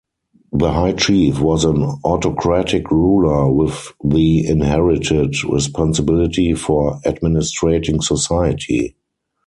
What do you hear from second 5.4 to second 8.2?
responsibility for administrating